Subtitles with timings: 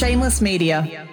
[0.00, 1.06] Shameless Media.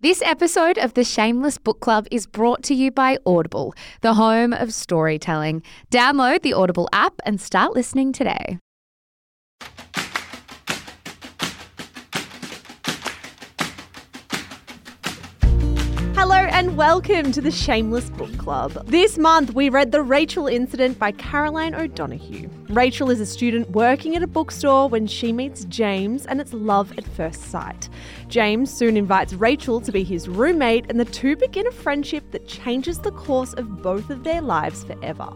[0.00, 4.54] This episode of the Shameless Book Club is brought to you by Audible, the home
[4.54, 5.62] of storytelling.
[5.90, 8.58] Download the Audible app and start listening today.
[16.64, 18.86] And welcome to the Shameless Book Club.
[18.86, 22.48] This month we read The Rachel Incident by Caroline O'Donoghue.
[22.70, 26.96] Rachel is a student working at a bookstore when she meets James and it's love
[26.96, 27.90] at first sight.
[28.28, 32.48] James soon invites Rachel to be his roommate and the two begin a friendship that
[32.48, 35.30] changes the course of both of their lives forever.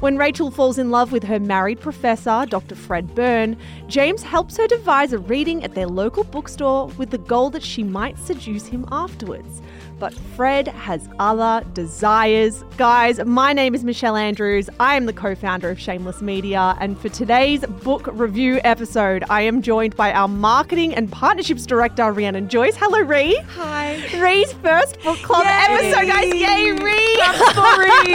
[0.00, 2.74] When Rachel falls in love with her married professor, Dr.
[2.74, 3.56] Fred Byrne,
[3.86, 7.82] James helps her devise a reading at their local bookstore with the goal that she
[7.82, 9.62] might seduce him afterwards.
[9.98, 12.64] But Fred has other desires.
[12.76, 14.68] Guys, my name is Michelle Andrews.
[14.80, 16.76] I am the co founder of Shameless Media.
[16.80, 22.10] And for today's book review episode, I am joined by our marketing and partnerships director,
[22.12, 22.76] Rhiannon Joyce.
[22.76, 23.36] Hello, Ree.
[23.50, 23.94] Hi.
[24.18, 25.50] Ree's first book club Yay.
[25.76, 26.34] episode, guys.
[26.34, 28.13] Yay, Ree.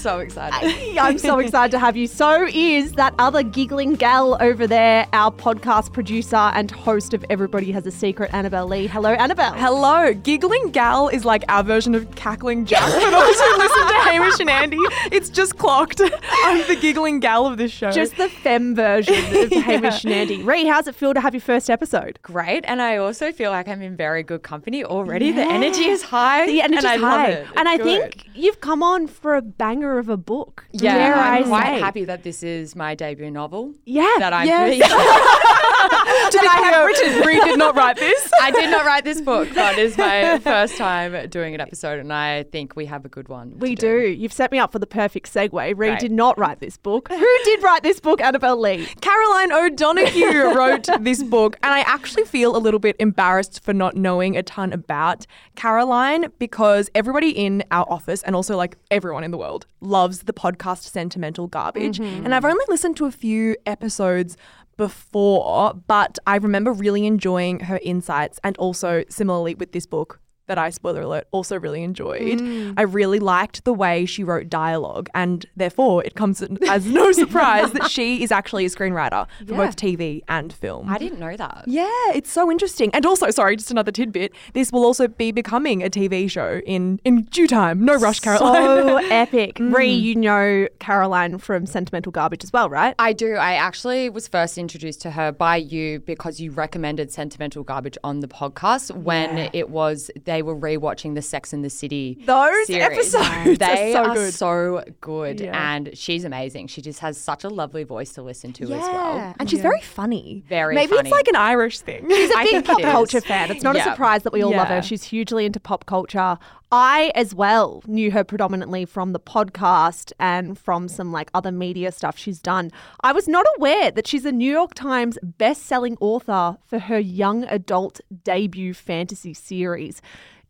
[0.00, 0.98] I'm so excited.
[0.98, 2.06] I'm so excited to have you.
[2.06, 7.70] So is that other giggling gal over there, our podcast producer and host of Everybody
[7.72, 8.86] Has a Secret, Annabelle Lee.
[8.86, 9.52] Hello, Annabelle.
[9.52, 10.14] Hello.
[10.14, 14.40] Giggling Gal is like our version of Cackling Jack for those who listen to Hamish
[14.40, 14.78] and Andy.
[15.12, 16.00] It's just clocked.
[16.44, 17.90] I'm the giggling gal of this show.
[17.90, 20.42] Just the femme version of Hamish and Andy.
[20.42, 22.18] Ree, how's it feel to have your first episode?
[22.22, 22.64] great.
[22.66, 25.30] And I also feel like I'm in very good company already.
[25.32, 26.46] The energy is high.
[26.46, 27.28] The energy's and I high.
[27.28, 27.46] love it.
[27.56, 30.66] And I think you've come on for a banger of a book.
[30.72, 31.80] yeah, Dare I'm I quite say.
[31.80, 33.74] happy that this is my debut novel.
[33.84, 34.14] Yeah.
[34.18, 34.46] That I'm
[36.30, 37.26] to be I have written.
[37.26, 38.30] Ree did not write this.
[38.40, 42.12] I did not write this book, but it's my first time doing an episode, and
[42.12, 43.58] I think we have a good one.
[43.58, 44.08] we to do.
[44.10, 45.52] You've set me up for the perfect segue.
[45.52, 45.98] Ree Great.
[46.00, 47.08] did not write this book.
[47.10, 48.20] Who did write this book?
[48.20, 48.86] Annabelle Lee.
[49.00, 53.96] Caroline O'Donoghue wrote this book, and I actually feel a little bit embarrassed for not
[53.96, 59.30] knowing a ton about Caroline because everybody in our office and also like everyone in
[59.30, 61.98] the world loves the podcast Sentimental Garbage.
[61.98, 62.24] Mm-hmm.
[62.24, 64.36] And I've only listened to a few episodes
[64.76, 70.58] before, but I remember really enjoying her insights and also similarly with this book that
[70.58, 72.40] I, spoiler alert, also really enjoyed.
[72.40, 72.74] Mm.
[72.76, 77.70] I really liked the way she wrote dialogue, and therefore it comes as no surprise
[77.70, 80.88] that she is actually a screenwriter for both TV and film.
[80.88, 81.64] I didn't know that.
[81.68, 82.90] Yeah, it's so interesting.
[82.92, 84.32] And also, sorry, just another tidbit.
[84.52, 87.84] This will also be becoming a TV show in in due time.
[87.84, 88.54] No rush, Caroline.
[88.54, 89.54] So epic.
[89.54, 89.72] Mm.
[89.72, 89.88] Re.
[89.92, 92.96] you know Caroline from Sentimental Garbage as well, right?
[92.98, 93.34] I do.
[93.34, 98.18] I actually was first introduced to her by you because you recommended Sentimental Garbage on
[98.18, 102.18] the podcast when it was they were rewatching the Sex and the City.
[102.26, 103.14] Those series.
[103.14, 104.34] episodes They are so are good.
[104.34, 105.74] so good, Yeah.
[105.74, 106.66] and she's amazing.
[106.68, 109.34] She just has such a lovely voice to listen to as well.
[109.38, 110.42] and she's very funny.
[110.48, 110.86] Very funny.
[110.86, 111.08] Maybe funny.
[111.08, 112.08] it's like an Irish thing.
[112.08, 113.50] She's a big pop culture fan.
[113.50, 114.82] It's not a surprise that we all love her.
[114.82, 116.38] She's hugely into pop culture.
[116.72, 121.90] I, as well, knew her predominantly from the podcast and from some like other media
[121.90, 122.70] stuff she's done.
[123.00, 127.42] I was not aware that she's a New York Times best-selling author for her young
[127.44, 130.00] adult debut fantasy series.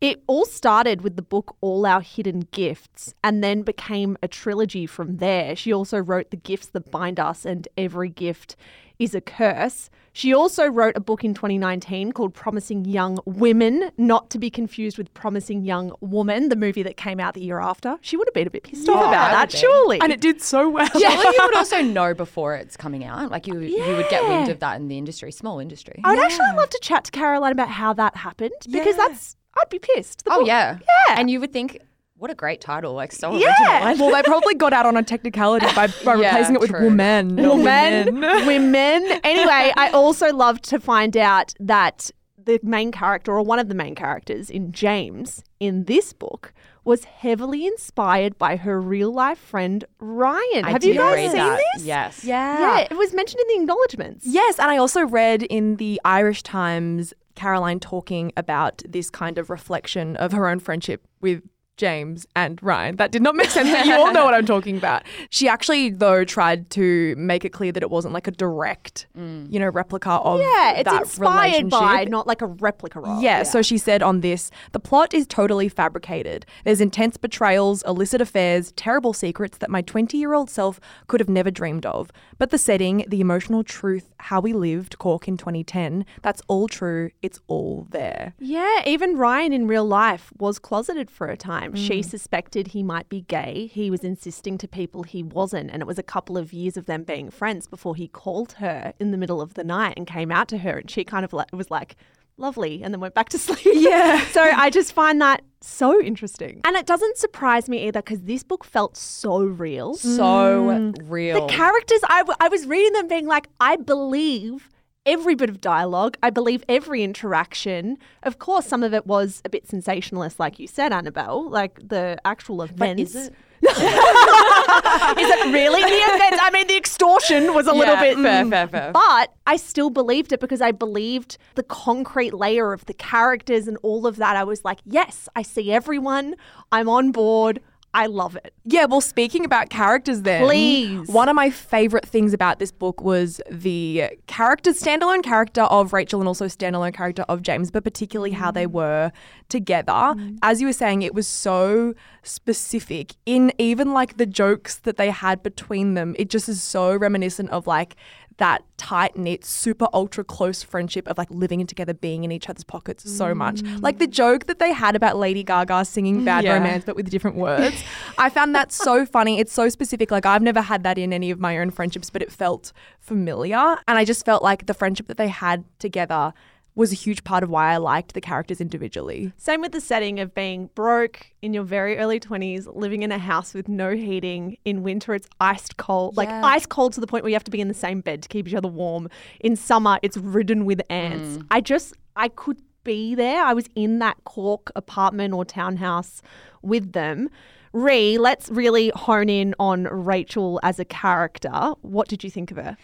[0.02, 4.86] It all started with the book All Our Hidden Gifts and then became a trilogy
[4.86, 5.56] from there.
[5.56, 8.56] She also wrote The Gifts That Bind Us and Every Gift
[8.98, 9.88] is a Curse.
[10.12, 14.98] She also wrote a book in 2019 called Promising Young Women, not to be confused
[14.98, 17.96] with Promising Young Woman, the movie that came out the year after.
[18.00, 20.00] She would have been a bit pissed off about that, surely.
[20.00, 20.88] and it did so well.
[20.88, 21.06] Surely
[21.36, 23.30] you would also know before it's coming out.
[23.30, 26.00] Like you, you would get wind of that in the industry, small industry.
[26.04, 29.08] I would actually love to chat to Caroline about how that happened because Yeah.
[29.08, 30.24] that's, I'd be pissed.
[30.24, 30.78] The Oh book- yeah,
[31.08, 31.14] Yeah.
[31.18, 31.78] And you would think,
[32.20, 32.92] what a great title!
[32.92, 33.88] Like so Yeah.
[33.88, 34.06] original.
[34.10, 36.84] well, they probably got out on a technicality by, by Yeah, replacing it with true.
[36.84, 38.20] women, women.
[38.46, 39.20] women.
[39.24, 42.10] Anyway, I also loved to find out that
[42.42, 46.52] the main character or one of the main characters in James in this book
[46.84, 50.64] was heavily inspired by her real life friend Ryan.
[50.64, 51.60] I Have you guys read seen that.
[51.74, 51.84] this?
[51.84, 52.24] Yes.
[52.24, 52.60] Yeah.
[52.78, 54.26] Yeah, it was mentioned in the acknowledgements.
[54.26, 59.48] Yes, and I also read in the Irish Times Caroline talking about this kind of
[59.50, 61.42] reflection of her own friendship with
[61.80, 62.96] James and Ryan.
[62.96, 65.02] That did not make sense, but you all know what I'm talking about.
[65.30, 69.50] She actually, though, tried to make it clear that it wasn't like a direct, mm.
[69.50, 73.22] you know, replica of Yeah, it's that inspired by, not like a replica of.
[73.22, 76.44] Yeah, so she said on this the plot is totally fabricated.
[76.64, 81.30] There's intense betrayals, illicit affairs, terrible secrets that my 20 year old self could have
[81.30, 82.12] never dreamed of.
[82.36, 87.10] But the setting, the emotional truth, how we lived, Cork in 2010, that's all true.
[87.22, 88.34] It's all there.
[88.38, 91.50] Yeah, even Ryan in real life was closeted for a time.
[91.50, 91.74] time.
[91.74, 92.04] She mm.
[92.04, 93.70] suspected he might be gay.
[93.72, 95.70] He was insisting to people he wasn't.
[95.70, 98.94] And it was a couple of years of them being friends before he called her
[98.98, 100.78] in the middle of the night and came out to her.
[100.78, 101.96] And she kind of was like,
[102.40, 103.60] lovely, and then went back to sleep.
[103.64, 104.24] Yeah.
[104.32, 106.60] so I just find that so interesting.
[106.64, 109.94] And it doesn't surprise me either because this book felt so real.
[109.94, 111.46] So real.
[111.46, 114.68] The characters, I, w- I was reading them being like, I believe
[115.06, 116.16] every bit of dialogue.
[116.22, 117.98] I believe every interaction.
[118.22, 122.18] Of course, some of it was a bit sensationalist, like you said, Annabelle, like the
[122.24, 123.14] actual events.
[123.14, 123.34] is it?
[123.62, 126.38] Is it really the events?
[126.42, 128.16] I mean, the extortion was a little bit.
[128.16, 128.50] fair, mm.
[128.50, 128.92] fair, fair.
[128.92, 133.76] But I still believed it because I believed the concrete layer of the characters and
[133.82, 134.36] all of that.
[134.36, 136.36] I was like, yes, I see everyone.
[136.72, 137.60] I'm on board.
[137.92, 138.54] I love it.
[138.64, 141.08] Yeah, well, speaking about characters, then, Please.
[141.08, 146.20] One of my favorite things about this book was the characters, standalone character of Rachel
[146.20, 148.72] and also standalone character of James, but particularly how they mm.
[148.72, 149.12] were
[149.48, 149.92] together.
[149.92, 150.38] Mm.
[150.42, 155.10] As you were saying, it was so specific in even like the jokes that they
[155.10, 156.14] had between them.
[156.16, 157.96] It just is so reminiscent of like
[158.40, 162.64] that tight knit, super ultra close friendship of like living together, being in each other's
[162.64, 163.56] pockets so much.
[163.60, 163.82] Mm.
[163.82, 166.54] Like the joke that they had about Lady Gaga singing mm, Bad Yeah.
[166.54, 167.84] Romance, but with different words.
[168.18, 169.38] I found that so funny.
[169.38, 170.10] It's so specific.
[170.10, 173.76] Like I've never had that in any of my own friendships, but it felt familiar.
[173.86, 176.32] And I just felt like the friendship that they had together
[176.74, 179.32] was a huge part of why I liked the characters individually.
[179.36, 183.18] Same with the setting of being broke in your very early 20s, living in a
[183.18, 184.56] house with no heating.
[184.64, 186.42] In winter, it's iced cold, like Yeah.
[186.44, 188.28] ice cold to the point where you have to be in the same bed to
[188.28, 189.08] keep each other warm.
[189.40, 191.38] In summer, it's ridden with ants.
[191.38, 191.46] Mm.
[191.50, 193.42] I just, I could be there.
[193.44, 196.22] I was in that Cork apartment or townhouse
[196.62, 197.28] with them.
[197.72, 201.74] Ree, let's really hone in on Rachel as a character.
[201.82, 202.76] What did you think of her?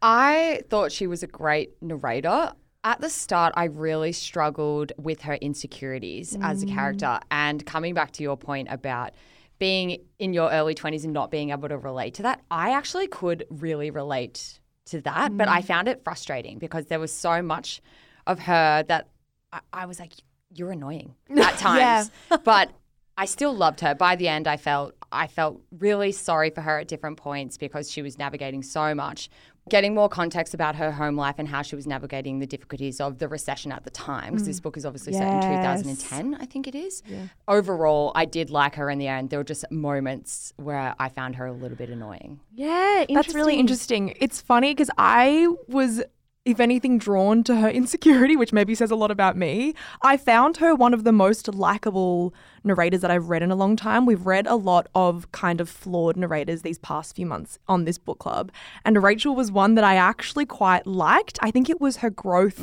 [0.00, 2.52] I thought she was a great narrator.
[2.84, 7.06] At the start, I really struggled with her insecurities as a character.
[7.06, 7.20] Mm.
[7.30, 9.12] And coming back to your point about
[9.60, 13.06] being in your early 20s and not being able to relate to that, I actually
[13.06, 15.36] could really relate to that.
[15.36, 15.64] But I mm.
[15.64, 17.80] found it frustrating because there was so much
[18.26, 19.08] of her that
[19.52, 20.14] I, I was like,
[20.52, 22.10] you're annoying at times.
[22.44, 22.72] But
[23.16, 23.94] I still loved her.
[23.94, 27.90] By the end, I felt I felt really sorry for her at different points because
[27.90, 29.28] she was navigating so much.
[29.68, 33.18] Getting more context about her home life and how she was navigating the difficulties of
[33.18, 34.64] the recession at the time, because this mm.
[34.64, 37.02] book is obviously set in 2010, I think it is.
[37.46, 39.30] Overall, I did like her in the end.
[39.30, 42.40] There were just moments where I found her a little bit annoying.
[42.54, 44.14] Yeah, That's really interesting.
[44.20, 46.02] It's funny because I was,
[46.44, 49.74] if anything, drawn to her insecurity, which maybe says a lot about me.
[50.02, 53.76] I found her one of the most likable narrators that I've read in a long
[53.76, 54.06] time.
[54.06, 57.98] We've read a lot of kind of flawed narrators these past few months on this
[57.98, 58.50] book club.
[58.84, 61.38] And Rachel was one that I actually quite liked.
[61.42, 62.56] I think it was her growth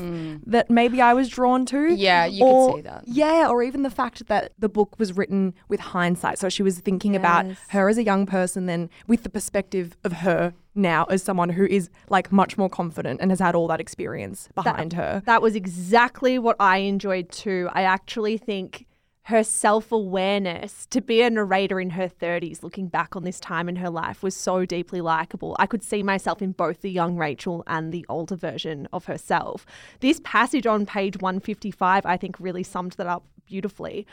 [0.46, 1.76] that maybe I was drawn to.
[1.76, 1.96] Mm.
[1.98, 3.04] Yeah, you could see that.
[3.08, 6.40] Yeah, or even the fact that the book was written with hindsight.
[6.40, 10.14] So she was thinking about her as a young person, then with the perspective of
[10.14, 13.82] her now as someone who is like much more confident and has had all that
[13.82, 15.22] experience behind her.
[15.26, 17.70] That was exactly what I enjoyed too.
[17.74, 18.86] I actually think
[19.24, 23.70] her self awareness to be a narrator in her 30s, looking back on this time
[23.70, 25.56] in her life, was so deeply likable.
[25.60, 29.66] I could see myself in both the young Rachel and the older version of herself.
[30.00, 34.08] This passage on page 155, I think, really summed that up beautifully.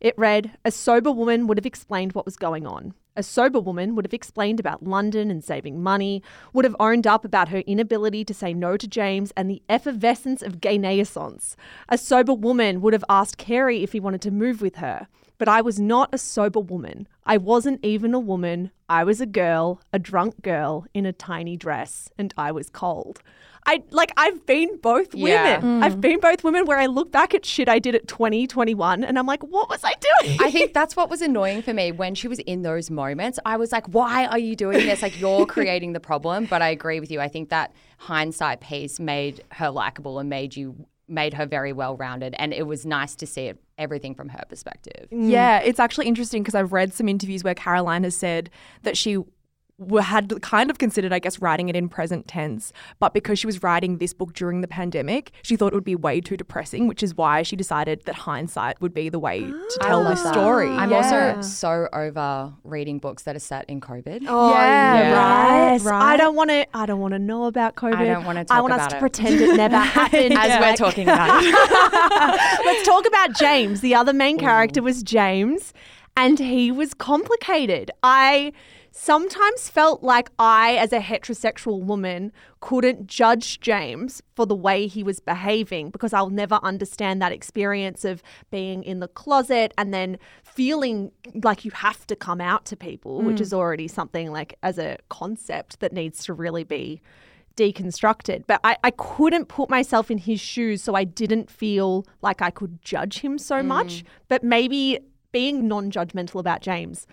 [0.00, 2.94] It read A sober woman would have explained what was going on.
[3.16, 6.22] A sober woman would have explained about London and saving money,
[6.52, 10.42] would have owned up about her inability to say no to James and the effervescence
[10.42, 11.56] of gay naissance.
[11.88, 15.08] A sober woman would have asked Carey if he wanted to move with her.
[15.40, 17.08] But I was not a sober woman.
[17.24, 18.70] I wasn't even a woman.
[18.90, 23.22] I was a girl, a drunk girl in a tiny dress, and I was cold.
[23.66, 25.56] I like I've been both Yeah.
[25.60, 25.80] women.
[25.80, 25.84] Mm.
[25.84, 29.04] I've been both women where I look back at shit I did at 20, 21
[29.04, 29.92] and I'm like, what was I
[30.22, 30.38] doing?
[30.40, 33.38] I think that's what was annoying for me when she was in those moments.
[33.44, 35.02] I was like, why are you doing this?
[35.02, 36.46] Like, you're creating the problem.
[36.46, 37.20] But I agree with you.
[37.20, 41.96] I think that hindsight piece made her likable and made you made her very well
[41.96, 42.34] rounded.
[42.38, 45.08] And it was nice to see it, everything from her perspective.
[45.10, 48.50] Yeah, it's actually interesting because I've read some interviews where Caroline has said
[48.82, 49.18] that she
[50.02, 53.62] had kind of considered, I guess, writing it in present tense, but because she was
[53.62, 57.02] writing this book during the pandemic, she thought it would be way too depressing, which
[57.02, 60.22] is why she decided that hindsight would be the way to ah, tell love this
[60.22, 60.34] that.
[60.34, 60.68] story.
[60.68, 60.96] I'm Yeah.
[61.36, 64.24] also so over reading books that are set in COVID.
[64.28, 66.02] Oh, Yeah, right, right.
[66.02, 66.66] I don't want to.
[66.76, 67.94] I don't want to know about COVID.
[67.94, 69.00] I don't wanna I want us to it.
[69.00, 70.34] pretend it never happened.
[70.34, 71.54] As we're talking about it.
[72.66, 73.80] Let's talk about James.
[73.80, 75.72] The other main character was James,
[76.16, 77.90] and he was complicated.
[78.02, 78.52] I
[78.92, 85.02] sometimes felt like I, as a heterosexual woman, couldn't judge James for the way he
[85.02, 90.18] was behaving because I'll never understand that experience of being in the closet and then
[90.42, 93.42] feeling like you have to come out to people, which mm.
[93.42, 97.00] is already something like as a concept that needs to really be
[97.56, 98.44] deconstructed.
[98.46, 102.50] But I, I couldn't put myself in his shoes, so I didn't feel like I
[102.50, 104.02] could judge him so much.
[104.02, 104.04] Mm.
[104.28, 105.00] But maybe
[105.32, 107.06] being non judgmental about James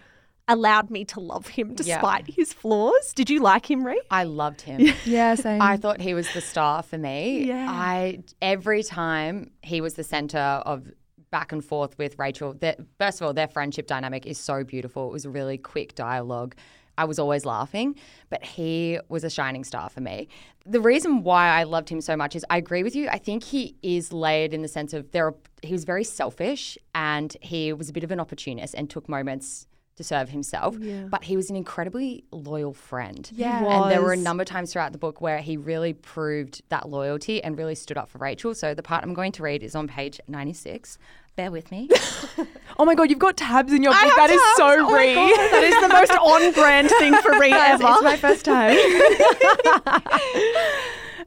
[0.47, 3.13] allowed me to love him despite his flaws.
[3.13, 4.01] Did you like him, Ree?
[4.09, 4.87] I loved him.
[5.05, 5.61] Yeah, same.
[5.61, 7.45] I thought he was the star for me.
[7.45, 7.67] Yeah.
[7.69, 10.91] I every time he was the center of
[11.31, 12.53] back and forth with Rachel.
[12.59, 15.07] That first of all, their friendship dynamic is so beautiful.
[15.09, 16.55] It was a really quick dialogue.
[16.97, 17.95] I was always laughing,
[18.29, 20.29] but he was a shining star for me.
[20.65, 23.07] The reason why I loved him so much is I agree with you.
[23.09, 25.27] I think he is layered in the sense of there.
[25.27, 29.07] Are, he was very selfish and he was a bit of an opportunist and took
[29.07, 30.77] moments to serve himself.
[31.09, 33.29] But he was an incredibly loyal friend.
[33.33, 33.63] Yeah.
[33.65, 36.87] And there were a number of times throughout the book where he really proved that
[36.87, 38.55] loyalty and really stood up for Rachel.
[38.55, 40.97] So the part I'm going to read is on page 96.
[41.35, 41.87] Bear with me.
[42.79, 44.15] oh my god, you've got tabs in your book.
[44.15, 45.13] That is so oh Ree.
[45.51, 47.83] That is the most on brand thing for Ree ever.
[47.87, 48.75] It's my first time.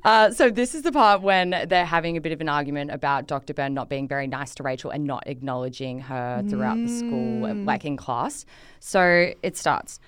[0.03, 3.27] Uh, so this is the part when they're having a bit of an argument about
[3.27, 3.53] Dr.
[3.53, 7.55] Byrne not being very nice to Rachel and not acknowledging her throughout the school, uh,
[7.55, 8.47] like in class.
[8.79, 10.01] So it starts.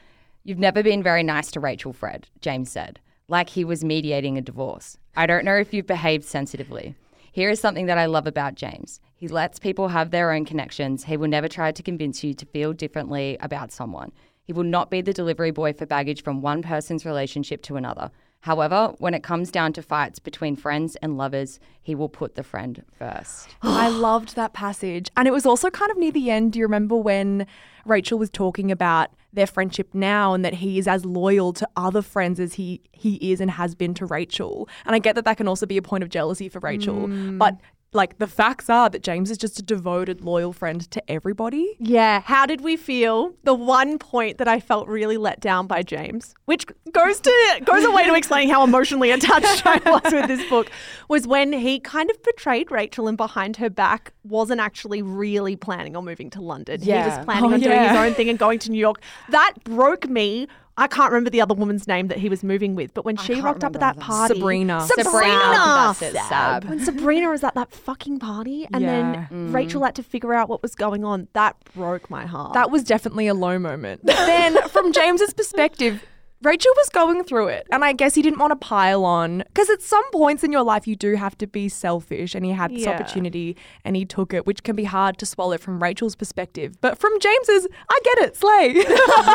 [0.44, 4.40] You've never been very nice to Rachel, Fred, James said, like he was mediating a
[4.40, 4.96] divorce.
[5.14, 6.94] I don't know if you've behaved sensitively.
[7.30, 8.98] Here is something that I love about James.
[9.14, 11.04] He lets people have their own connections.
[11.04, 14.12] He will never try to convince you to feel differently about someone.
[14.42, 18.10] He will not be the delivery boy for baggage from one person's relationship to another.
[18.42, 22.42] However, when it comes down to fights between friends and lovers, he will put the
[22.42, 23.54] friend first.
[23.62, 25.10] I loved that passage.
[25.16, 26.52] And it was also kind of near the end.
[26.52, 27.46] Do you remember when
[27.86, 32.02] Rachel was talking about their friendship now and that he is as loyal to other
[32.02, 34.68] friends as he, he is and has been to Rachel?
[34.86, 37.06] And I get that that can also be a point of jealousy for Rachel.
[37.06, 37.38] Mm.
[37.38, 37.58] But
[37.94, 41.76] like the facts are that James is just a devoted, loyal friend to everybody.
[41.78, 42.20] Yeah.
[42.22, 43.34] How did we feel?
[43.44, 47.84] The one point that I felt really let down by James, which goes to goes
[47.84, 50.70] away to explain how emotionally attached I was with this book,
[51.08, 55.94] was when he kind of betrayed Rachel and behind her back wasn't actually really planning
[55.96, 56.80] on moving to London.
[56.82, 57.02] Yeah.
[57.02, 59.02] He was planning Oh, on doing his own thing and going to New York.
[59.28, 60.48] That broke me.
[60.82, 63.40] I can't remember the other woman's name that he was moving with, but when she
[63.40, 64.00] rocked up at remember that either.
[64.04, 64.80] party, Sabrina.
[64.80, 66.64] Sabrina, That's it, Sab.
[66.64, 69.26] when Sabrina was at that fucking party, and Yeah.
[69.30, 71.28] then Rachel had to figure out what was going on.
[71.34, 72.54] That broke my heart.
[72.54, 74.00] That was definitely a low moment.
[74.04, 76.02] But then, from James's perspective,
[76.42, 79.70] Rachel was going through it, and I guess he didn't want to pile on because
[79.70, 82.72] at some points in your life you do have to be selfish, and he had
[82.72, 82.90] this Yeah.
[82.90, 86.80] opportunity and he took it, which can be hard to swallow from Rachel's perspective.
[86.80, 88.74] But from James's, I get it, slay.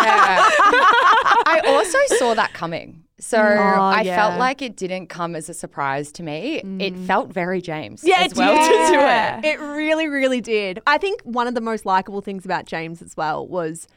[0.07, 0.49] Yeah.
[1.45, 3.03] I also saw that coming.
[3.19, 3.57] So mm.
[3.57, 4.15] I oh, yeah.
[4.15, 6.57] felt like it didn't come as a surprise to me.
[6.57, 7.07] It mm.
[7.07, 8.69] felt very James Yeah, as it well did.
[8.69, 9.39] to do Yeah.
[9.39, 9.45] it.
[9.45, 10.79] It really, really did.
[10.85, 13.87] I think one of the most likable things about James as well was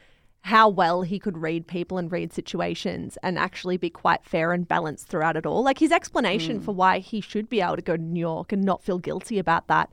[0.43, 4.67] how well he could read people and read situations and actually be quite fair and
[4.67, 5.63] balanced throughout it all.
[5.63, 6.63] Like his explanation hmm.
[6.63, 9.37] for why he should be able to go to New York and not feel guilty
[9.37, 9.89] about that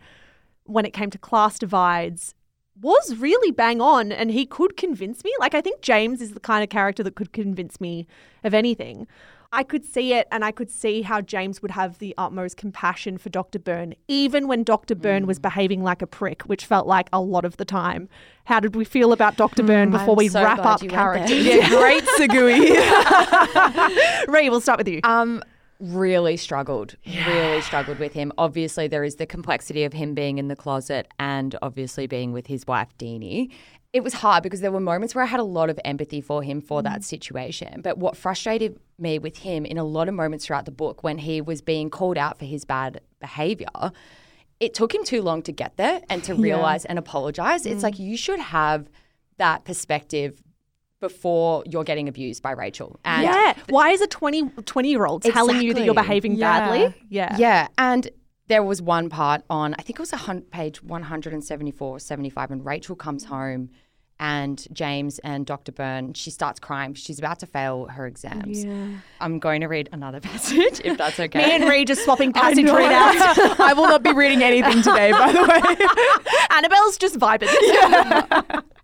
[0.65, 2.35] when it came to class divides
[2.81, 5.35] was really bang on and he could convince me.
[5.41, 8.07] Like I think James is the kind of character that could convince me
[8.45, 9.07] of anything.
[9.51, 13.17] I could see it and I could see how James would have the utmost compassion
[13.17, 13.59] for Dr.
[13.59, 14.95] Byrne, even when Dr.
[14.95, 18.11] Byrne was behaving like a prick, which felt like a lot of the time.
[18.45, 19.63] How did we feel about Dr.
[19.63, 21.31] Byrne before we so wrap up characters?
[21.31, 24.29] yeah, great segue.
[24.29, 25.01] Ray, we'll start with you.
[25.05, 25.43] Um,
[25.81, 26.97] really struggled.
[27.07, 28.33] Really struggled with him.
[28.39, 32.47] Obviously, there is the complexity of him being in the closet and obviously being with
[32.47, 33.53] his wife Deanie.
[33.93, 36.43] It was hard because there were moments where I had a lot of empathy for
[36.43, 37.05] him for that mm.
[37.05, 37.81] situation.
[37.81, 41.19] But what frustrated me with him in a lot of moments throughout the book when
[41.19, 43.93] he was being called out for his bad behavior,
[44.61, 47.65] it took him too long to get there and to realize and apologize.
[47.65, 48.01] It's like mm.
[48.01, 48.91] you should have
[49.39, 50.43] that perspective
[51.01, 52.99] before you're getting abused by Rachel.
[53.05, 53.55] And yeah.
[53.69, 56.61] Why is a 20, 20 year old telling you that you're behaving Yeah.
[56.61, 56.95] badly?
[57.09, 57.37] Yeah.
[57.39, 58.09] Yeah, and
[58.49, 62.65] there was one part on I think it was a hun- page 174, 75, and
[62.65, 63.71] Rachel comes home,
[64.21, 65.73] and James and Dr.
[65.73, 66.95] Byrne, she starts crying.
[66.95, 68.65] She's about to fail her exams.
[68.65, 68.89] Yeah.
[69.21, 71.39] I'm going to read another passage if that's okay.
[71.39, 73.61] Me and Ray just swapping passage readouts.
[73.61, 75.87] I will not be reading anything today, by the way.
[76.51, 77.49] Annabelle's just vibing.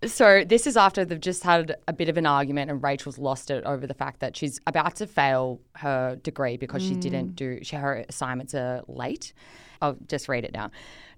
[0.07, 3.49] So this is after they've just had a bit of an argument, and Rachel's lost
[3.49, 7.01] it over the fact that she's about to fail her degree because she mm.
[7.01, 9.33] didn't do she, her assignments are late.
[9.81, 10.71] I'll just read it now.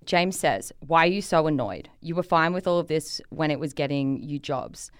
[0.06, 1.90] James says, "Why are you so annoyed?
[2.02, 4.92] You were fine with all of this when it was getting you jobs."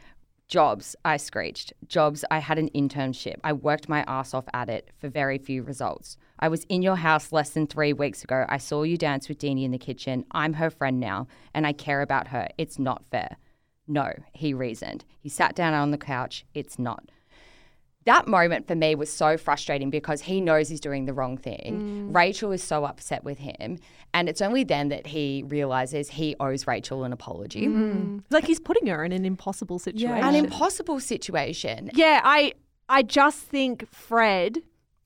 [0.48, 1.74] Jobs, I screeched.
[1.88, 3.36] Jobs, I had an internship.
[3.44, 6.18] I worked my ass off at it for very few results.
[6.40, 8.46] I was in your house less than three weeks ago.
[8.48, 10.24] I saw you dance with Deanie in the kitchen.
[10.32, 12.48] I'm her friend now, and I care about her.
[12.58, 13.36] It's not fair.
[13.90, 15.04] No, he reasoned.
[15.20, 16.46] He sat down on the couch.
[16.54, 17.12] It's not.
[18.08, 22.10] That moment for me was so frustrating because he knows he's doing the wrong thing.
[22.10, 22.16] Mm.
[22.16, 23.80] Rachel is so upset with him.
[24.14, 27.68] And it's only then that he realizes he owes Rachel an apology.
[27.68, 28.20] Mm.
[28.20, 30.24] It's like he's putting her in an impossible situation.
[30.24, 31.92] An impossible situation.
[31.94, 32.54] Yeah, I
[32.88, 34.64] I just think Fred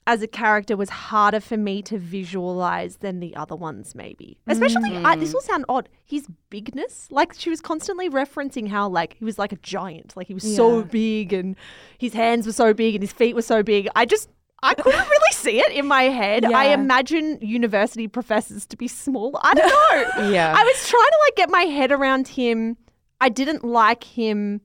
[0.08, 4.39] as a character was harder for me to visualize than the other ones maybe.
[4.48, 5.20] Especially I, mm.
[5.20, 7.08] this will sound odd, his bigness.
[7.12, 10.55] Like she was constantly referencing how like he was like a giant, like he was
[10.55, 11.55] so big and
[11.98, 13.88] his hands were so big and his feet were so big.
[13.96, 14.29] I just
[14.63, 16.46] I couldn't really see it in my head.
[16.46, 19.39] I imagine university professors to be small.
[19.41, 20.31] I don't know.
[20.31, 20.53] Yeah.
[20.55, 22.77] I was trying to like get my head around him.
[23.20, 24.62] I didn't like him,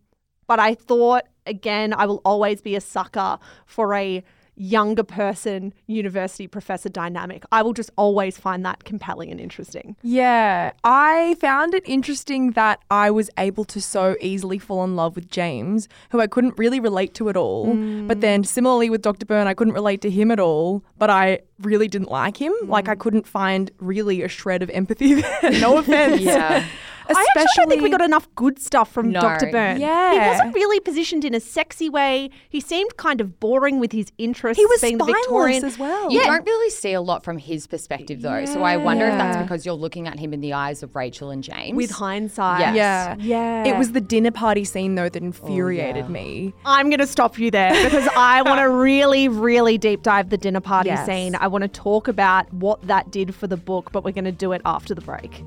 [0.46, 4.22] but I thought again, I will always be a sucker for a
[4.56, 7.44] younger person university professor dynamic.
[7.52, 9.96] I will just always find that compelling and interesting.
[10.02, 15.14] Yeah, I found it interesting that I was able to so easily fall in love
[15.14, 17.74] with James, who I couldn't really relate to at all.
[18.06, 19.26] But then similarly with Dr.
[19.26, 22.52] Byrne, I couldn't relate to him at all, but I really didn't like him.
[22.62, 22.68] Mm.
[22.68, 25.50] Like I couldn't find really a shred of empathy there.
[25.60, 26.20] no offense.
[26.20, 26.64] Yeah.
[27.08, 29.20] I actually don't think we got enough good stuff from No.
[29.20, 29.50] Dr.
[29.50, 29.80] Byrne.
[29.80, 30.12] Yeah.
[30.12, 32.30] He wasn't really positioned in a sexy way.
[32.48, 34.60] He seemed kind of boring with his interests.
[34.60, 35.64] He was being the spineless Victorian.
[35.64, 36.10] as well.
[36.10, 38.44] You don't really see a lot from his perspective, though.
[38.46, 39.42] So I wonder if that's Yeah.
[39.42, 41.76] because you're looking at him in the eyes of Rachel and James.
[41.76, 42.74] With hindsight.
[42.74, 42.76] Yes.
[42.76, 43.16] Yeah.
[43.18, 43.64] Yeah.
[43.74, 46.54] It was the dinner party scene though that infuriated oh, me.
[46.64, 50.38] I'm going to stop you there because I want to really, really deep dive the
[50.38, 51.06] dinner party Yes.
[51.06, 51.34] scene.
[51.36, 54.32] I want to talk about what that did for the book, but we're going to
[54.32, 55.42] do it after the break.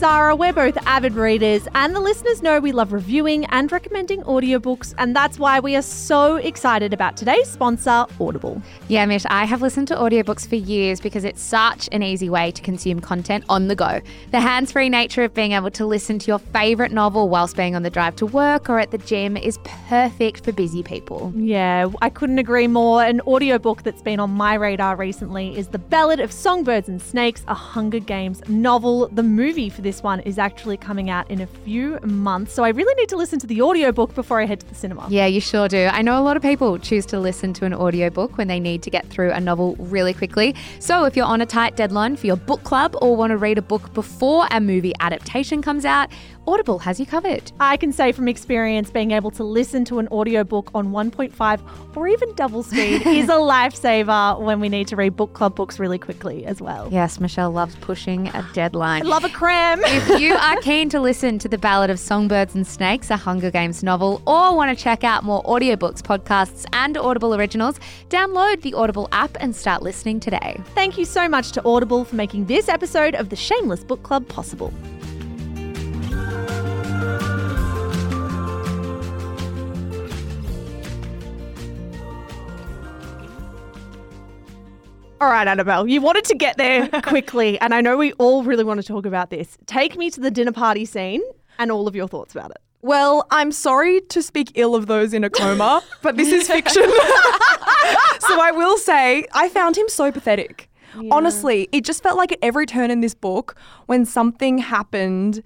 [0.00, 4.94] Zara, we're both avid readers, and the listeners know we love reviewing and recommending audiobooks,
[4.96, 8.62] and that's why we are so excited about today's sponsor, Audible.
[8.88, 12.50] Yeah, Mish, I have listened to audiobooks for years because it's such an easy way
[12.50, 14.00] to consume content on the go.
[14.30, 17.76] The hands free nature of being able to listen to your favourite novel whilst being
[17.76, 21.30] on the drive to work or at the gym is perfect for busy people.
[21.36, 23.04] Yeah, I couldn't agree more.
[23.04, 27.44] An audiobook that's been on my radar recently is The Ballad of Songbirds and Snakes,
[27.48, 29.08] a Hunger Games novel.
[29.08, 32.68] The movie for this one is actually coming out in a few months, so I
[32.68, 35.06] really need to listen to the audiobook before I head to the cinema.
[35.10, 35.86] Yeah, you sure do.
[35.86, 38.82] I know a lot of people choose to listen to an audiobook when they need
[38.84, 40.54] to get through a novel really quickly.
[40.78, 43.58] So if you're on a tight deadline for your book club or want to read
[43.58, 46.10] a book before a movie adaptation comes out,
[46.50, 47.52] Audible has you covered.
[47.60, 52.08] I can say from experience, being able to listen to an audiobook on 1.5 or
[52.08, 55.98] even double speed is a lifesaver when we need to read book club books really
[55.98, 56.88] quickly as well.
[56.90, 59.02] Yes, Michelle loves pushing a deadline.
[59.02, 59.80] I love a cram.
[59.84, 63.52] if you are keen to listen to The Ballad of Songbirds and Snakes, a Hunger
[63.52, 68.74] Games novel, or want to check out more audiobooks, podcasts, and Audible originals, download the
[68.74, 70.60] Audible app and start listening today.
[70.74, 74.26] Thank you so much to Audible for making this episode of the Shameless Book Club
[74.26, 74.74] possible.
[85.20, 88.64] All right, Annabelle, you wanted to get there quickly, and I know we all really
[88.64, 89.58] want to talk about this.
[89.66, 91.20] Take me to the dinner party scene
[91.58, 92.56] and all of your thoughts about it.
[92.80, 96.82] Well, I'm sorry to speak ill of those in a coma, but this is fiction.
[96.84, 100.70] so I will say, I found him so pathetic.
[101.10, 103.56] Honestly, it just felt like at every turn in this book,
[103.86, 105.42] when something happened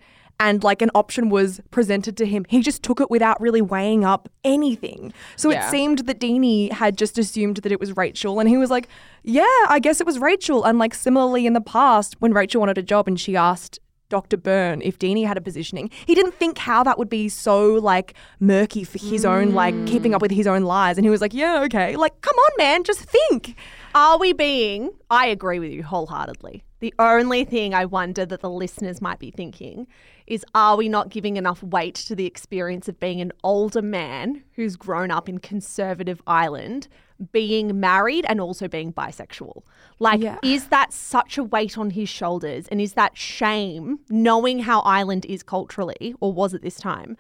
[0.46, 4.04] and like an option was presented to him, he just took it without really weighing
[4.04, 5.12] up anything.
[5.36, 5.66] So Yeah.
[5.66, 8.86] it seemed that Deanie had just assumed that it was Rachel, and he was like,
[9.22, 10.64] Yeah, I guess it was Rachel.
[10.64, 13.80] And like similarly in the past, when Rachel wanted a job and she asked
[14.10, 14.36] Dr.
[14.36, 15.90] Byrne if Deanie had a positioning.
[16.06, 17.56] He didn't think how that would be so
[17.92, 20.98] like murky for his own like keeping up with his own lies.
[20.98, 21.96] And he was like, yeah, okay.
[21.96, 23.56] Like, come on, man, just think.
[23.94, 26.62] Are we being, I agree with you wholeheartedly.
[26.80, 29.86] The only thing I wonder that the listeners might be thinking
[30.26, 34.42] is are we not giving enough weight to the experience of being an older man
[34.52, 36.88] who's grown up in conservative Ireland,
[37.32, 39.62] being married and also being bisexual?
[39.98, 40.38] Like, Yeah.
[40.42, 42.66] is that such a weight on his shoulders?
[42.68, 47.16] And is that shame, knowing how Ireland is culturally, or was at this time?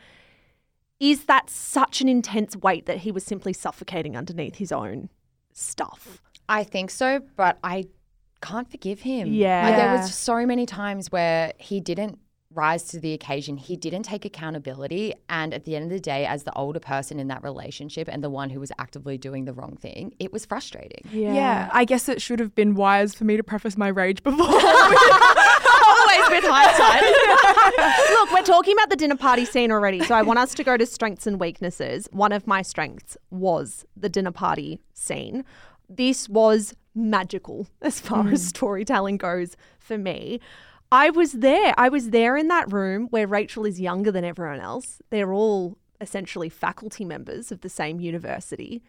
[0.98, 5.10] Is that such an intense weight that he was simply suffocating underneath his own
[5.52, 6.22] stuff?
[6.48, 7.84] I think so, but I
[8.40, 9.32] can't forgive him.
[9.32, 9.66] Yeah.
[9.66, 12.18] Like, there was so many times where he didn't
[12.54, 13.56] rise to the occasion.
[13.56, 15.14] He didn't take accountability.
[15.28, 18.22] And at the end of the day, as the older person in that relationship and
[18.22, 21.04] the one who was actively doing the wrong thing, it was frustrating.
[21.10, 21.34] Yeah.
[21.34, 24.46] yeah I guess it should have been wise for me to preface my rage before.
[24.46, 27.02] Always with hindsight.
[28.10, 30.76] Look, we're talking about the dinner party scene already, so I want us to go
[30.76, 32.08] to strengths and weaknesses.
[32.12, 35.44] One of my strengths was the dinner party scene.
[35.88, 38.48] This was magical as far as mm.
[38.48, 40.40] storytelling goes for me.
[40.94, 41.74] I was there.
[41.76, 45.02] I was there in that room where Rachel is younger than everyone else.
[45.10, 48.80] They're all essentially faculty members of the same university.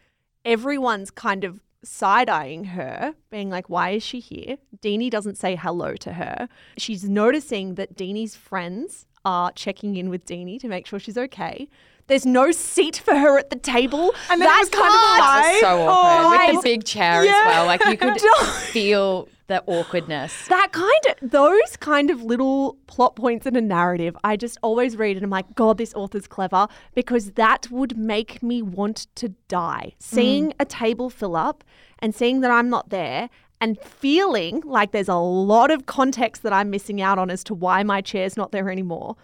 [0.44, 4.58] Everyone's kind of side eyeing her, being like, why is she here?
[4.84, 6.48] Deanie doesn't say hello to her.
[6.78, 11.68] She's noticing that Deanie's friends are checking in with Deanie to make sure she's okay.
[12.08, 14.13] There's no seat for her at the table.
[14.30, 15.60] And then it was kind of part- high.
[15.60, 17.31] So awkward with the big chair Yeah.
[17.31, 17.65] as well.
[17.65, 18.19] Like you could
[18.71, 20.47] feel the awkwardness.
[20.47, 24.97] that kind of those kind of little plot points in a narrative i just always
[24.97, 29.29] read and i'm like god this author's clever because that would make me want to
[29.47, 29.93] die mm.
[29.99, 31.63] seeing a table fill up
[31.99, 33.29] and seeing that i'm not there
[33.62, 37.53] and feeling like there's a lot of context that i'm missing out on as to
[37.53, 39.15] why my chair's not there anymore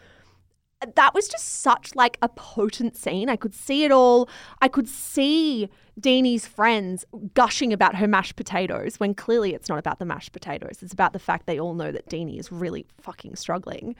[0.96, 3.30] that was just such like a potent scene.
[3.30, 4.30] I could see it all.
[4.62, 10.00] I could see Deanie's friends gushing about her mashed potatoes when clearly it's not about
[10.00, 10.80] the mashed potatoes.
[10.82, 13.96] It's about the fact they all know that Deanie is really fucking struggling.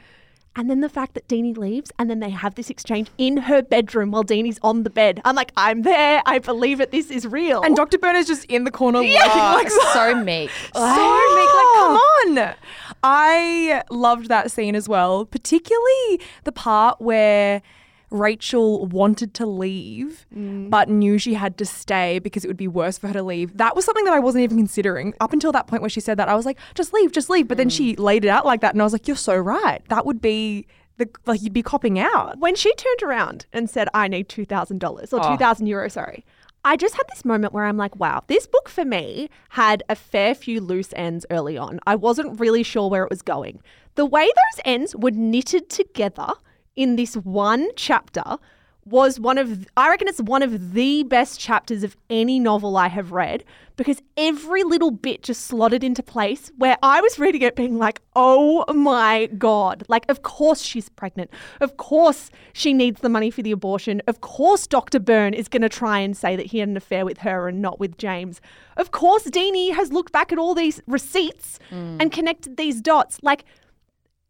[0.54, 3.62] And then the fact that Deanie leaves and then they have this exchange in her
[3.62, 5.22] bedroom while Deanie's on the bed.
[5.24, 6.22] I'm like, I'm there.
[6.26, 6.90] I believe it.
[6.90, 7.62] This is real.
[7.62, 7.96] And Dr.
[7.98, 10.50] Burner's just in the corner looking Oh, like so meek.
[10.74, 11.54] so meek.
[11.54, 12.26] Like, come ah.
[12.26, 12.54] on.
[13.02, 17.62] I loved that scene as well, particularly the part where
[18.10, 20.68] Rachel wanted to leave, mm.
[20.68, 23.56] but knew she had to stay because it would be worse for her to leave.
[23.56, 26.18] That was something that I wasn't even considering up until that point where she said
[26.18, 26.28] that.
[26.28, 27.48] I was like, just leave, just leave.
[27.48, 27.76] But then mm.
[27.76, 29.82] she laid it out like that, and I was like, you're so right.
[29.88, 30.66] That would be
[30.98, 32.38] the like you'd be copping out.
[32.38, 35.30] when she turned around and said, I need $2,000 or ah.
[35.32, 36.24] 2,000 euros, sorry,
[36.64, 39.96] I just had this moment where I'm like, wow, this book for me had a
[39.96, 41.80] fair few loose ends early on.
[41.86, 43.60] I wasn't really sure where it was going.
[43.96, 46.28] The way those ends were knitted together
[46.76, 48.38] in this one chapter
[48.84, 52.88] was one of, I reckon it's one of the best chapters of any novel I
[52.88, 53.44] have read
[53.76, 58.00] because every little bit just slotted into place where I was reading it being like,
[58.16, 59.84] oh my God.
[59.88, 61.30] Like, of course she's pregnant.
[61.60, 64.02] Of course she needs the money for the abortion.
[64.06, 64.98] Of course Dr.
[64.98, 67.62] Byrne is going to try and say that he had an affair with her and
[67.62, 68.40] not with James.
[68.76, 71.96] Of course Deanie has looked back at all these receipts mm.
[72.00, 73.20] and connected these dots.
[73.22, 73.44] Like,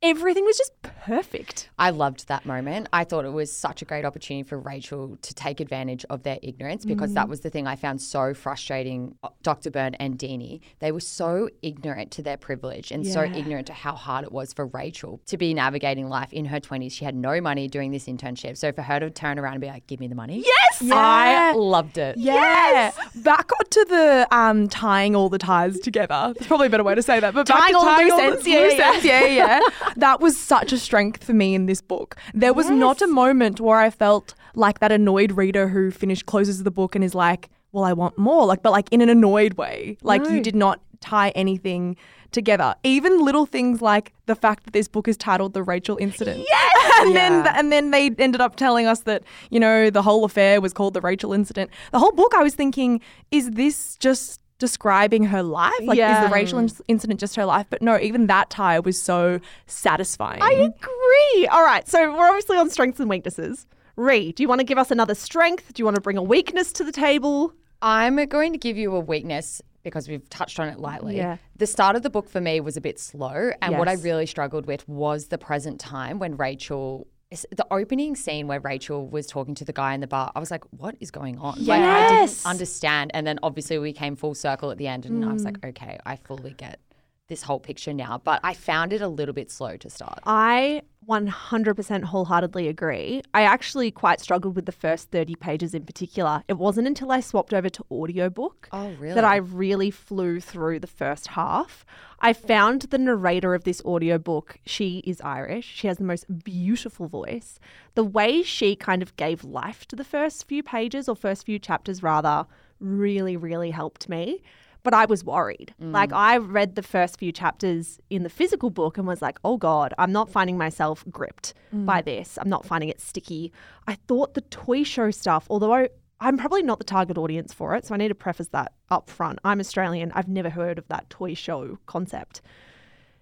[0.02, 1.70] everything was just perfect.
[1.78, 2.88] I loved that moment.
[2.92, 6.38] I thought it was such a great opportunity for Rachel to take advantage of their
[6.42, 9.14] ignorance because that was the thing I found so frustrating.
[9.22, 9.70] uh, Dr.
[9.70, 13.94] Byrne and Deanie, they were so ignorant to their privilege and so ignorant to how
[13.94, 16.92] hard it was for Rachel to be navigating life in her 20s.
[16.92, 18.56] She had no money doing this internship.
[18.56, 20.42] So for her to turn around and be like, give me the money.
[20.44, 20.82] Yes!
[20.90, 22.16] I loved it.
[22.16, 22.92] Yeah.
[23.16, 26.32] Back to the um, tying all the ties together.
[26.36, 27.34] There's probably a better way to say that.
[27.34, 28.92] But back Tying to all the tying loose all the yeah, loose yeah.
[28.92, 29.60] ends, yeah, yeah.
[29.96, 32.16] that was such a strength for me in this book.
[32.34, 36.62] There was not a moment where I felt like that annoyed reader who finished closes
[36.62, 39.54] the book and is like, "Well, I want more," like, but like in an annoyed
[39.54, 39.96] way.
[40.02, 41.96] Like you did not tie anything
[42.32, 42.74] together.
[42.82, 46.92] Even little things like the fact that this book is titled "The Rachel Incident." Yes,
[47.02, 50.60] and then and then they ended up telling us that you know the whole affair
[50.60, 51.70] was called the Rachel Incident.
[51.92, 53.00] The whole book, I was thinking,
[53.30, 55.72] is this just describing her life?
[55.82, 56.22] Like, Yeah.
[56.24, 57.66] is the Rachel in- incident just her life?
[57.68, 60.40] But no, even that tie was so satisfying.
[60.40, 61.46] I agree.
[61.48, 63.66] All right, so we're obviously on strengths and weaknesses.
[63.96, 65.74] Ree, do you want to give us another strength?
[65.74, 67.52] Do you want to bring a weakness to the table?
[67.82, 71.16] I'm going to give you a weakness because we've touched on it lightly.
[71.16, 71.38] Yeah.
[71.56, 74.26] The start of the book for me was a bit slow, and what I really
[74.26, 77.08] struggled with was the present time when Rachel.
[77.50, 80.50] The opening scene where Rachel was talking to the guy in the bar, I was
[80.50, 82.08] like, "What is going on?" Like, I Yes.
[82.10, 85.42] didn't understand, and then obviously we came full circle at the end, and I was
[85.42, 85.46] Mm.
[85.46, 86.78] like, "Okay, I fully get
[87.28, 90.20] this whole picture now." But I found it a little bit slow to start.
[90.24, 93.22] I 100% wholeheartedly agree.
[93.34, 96.44] I actually quite struggled with the first 30 pages in particular.
[96.46, 99.14] It wasn't until I swapped over to audiobook Oh, really?
[99.14, 101.84] that I really flew through the first half.
[102.20, 105.66] I found the narrator of this audiobook, she is Irish.
[105.66, 107.58] She has the most beautiful voice.
[107.96, 111.58] The way she kind of gave life to the first few pages or first few
[111.58, 112.46] chapters rather
[112.78, 114.42] really really helped me
[114.82, 115.74] but I was worried.
[115.78, 116.16] Like mm.
[116.16, 119.94] I read the first few chapters in the physical book and was like, "Oh god,
[119.98, 121.86] I'm not finding myself gripped mm.
[121.86, 122.38] by this.
[122.40, 123.52] I'm not finding it sticky."
[123.86, 125.88] I thought the toy show stuff, although I,
[126.20, 129.08] I'm probably not the target audience for it, so I need to preface that up
[129.08, 129.38] front.
[129.44, 130.12] I'm Australian.
[130.14, 132.40] I've never heard of that toy show concept.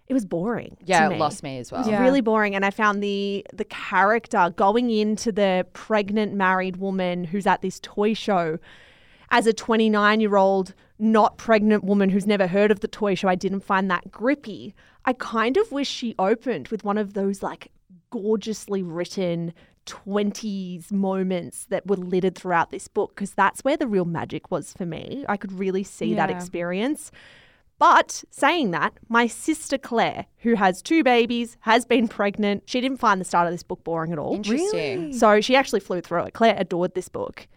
[0.08, 0.76] It was boring.
[0.80, 1.14] to Yeah, me.
[1.14, 1.82] it lost me as well.
[1.82, 2.02] It was Yeah.
[2.02, 7.46] really boring, and I found the the character going into the pregnant married woman who's
[7.46, 8.58] at this toy show
[9.30, 13.28] as a 29 year old not pregnant woman who's never heard of the toy show.
[13.28, 14.74] I didn't find that grippy.
[15.04, 17.70] I kind of wish she opened with one of those like
[18.10, 19.54] gorgeously written
[19.86, 24.72] 20s moments that were littered throughout this book because that's where the real magic was
[24.72, 25.24] for me.
[25.28, 27.10] I could really see that experience.
[27.78, 32.98] But saying that, my sister Claire, who has two babies, has been pregnant, she didn't
[32.98, 34.34] find the start of this book boring at all.
[34.34, 35.14] Interesting.
[35.14, 36.34] So she actually flew through it.
[36.34, 37.48] Claire adored this book.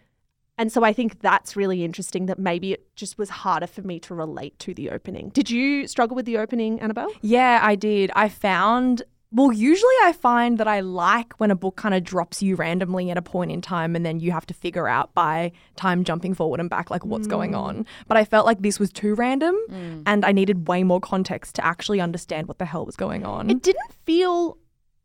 [0.58, 4.00] And so I think that's really interesting that maybe it just was harder for me
[4.02, 5.30] to relate to the opening.
[5.30, 7.12] Did you struggle with the opening, Annabelle?
[7.22, 8.12] Yeah, I did.
[8.16, 12.44] I found, well, usually I find that I like when a book kind of drops
[12.44, 15.52] you randomly at a point in time and then you have to figure out by
[15.76, 17.80] time jumping forward and back, like what's going on.
[17.80, 17.86] Mm.
[18.08, 20.04] But I felt like this was too random mm.
[20.06, 23.50] and I needed way more context to actually understand what the hell was going on.
[23.50, 24.60] It didn't feel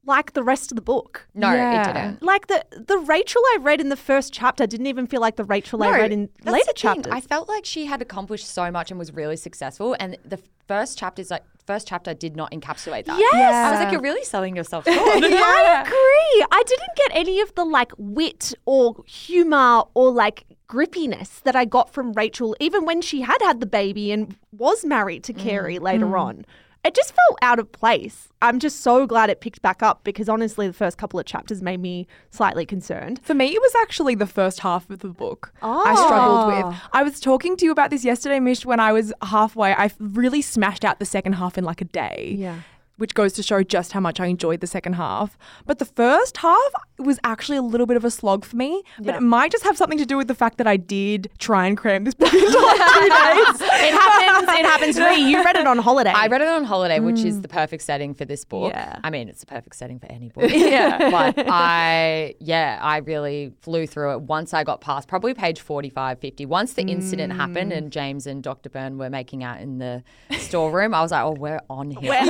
[0.08, 1.28] like the rest of the book.
[1.34, 1.82] No, Yeah.
[1.82, 2.22] it didn't.
[2.22, 5.44] Like the the Rachel I read in the first chapter didn't even feel like the
[5.44, 7.02] Rachel I read in that's later the thing.
[7.02, 7.12] chapters.
[7.12, 10.98] I felt like she had accomplished so much and was really successful, and the first
[10.98, 13.18] chapters, like first chapter, did not encapsulate that.
[13.18, 13.54] Yes.
[13.54, 14.98] I was like, you're really selling yourself short.
[15.24, 16.46] I agree.
[16.50, 21.64] I didn't get any of the like wit or humor or like grippiness that I
[21.64, 25.78] got from Rachel, even when she had had the baby and was married to Carey
[25.78, 25.82] mm.
[25.82, 26.20] later mm.
[26.20, 26.46] on.
[26.84, 28.28] It just felt out of place.
[28.40, 31.60] I'm just so glad it picked back up because honestly, the first couple of chapters
[31.60, 33.20] made me slightly concerned.
[33.22, 36.06] For me, it was actually the first half of the book I ah.
[36.06, 36.80] struggled with.
[36.92, 39.72] I was talking to you about this yesterday, Mish, when I was halfway.
[39.72, 42.36] I really smashed out the second half in like a day.
[42.38, 42.60] Yeah.
[42.98, 45.38] Which goes to show just how much I enjoyed the second half.
[45.66, 48.82] But the first half was actually a little bit of a slog for me.
[49.00, 51.66] But it might just have something to do with the fact that I did try
[51.66, 53.60] and cram this book into like two days.
[53.60, 54.48] It happens.
[54.48, 54.98] It happens.
[54.98, 56.12] Ree, you read it on holiday.
[56.14, 57.42] I read it on holiday, which is mm.
[57.42, 58.72] the perfect setting for this book.
[58.72, 58.98] Yeah.
[59.04, 60.50] I mean, it's the perfect setting for any book.
[60.52, 61.10] yeah.
[61.18, 66.18] But I, yeah, I really flew through it once I got past probably page 45,
[66.18, 66.46] 50.
[66.46, 67.76] Once the incident happened mm.
[67.76, 68.68] and James and Dr.
[68.68, 70.02] Byrne were making out in the
[70.38, 72.10] storeroom, I was like, oh, we're on here.
[72.10, 72.24] We're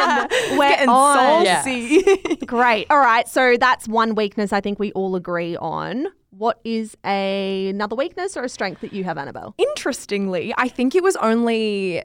[0.58, 1.44] Getting on.
[1.44, 1.62] Yeah.
[1.62, 2.36] saucy.
[2.46, 2.86] Great.
[2.90, 3.28] All right.
[3.28, 6.06] So that's one weakness I think we all agree on.
[6.30, 9.54] What is a, another weakness or a strength that you have, Annabelle?
[9.58, 12.02] Interestingly, I think it was only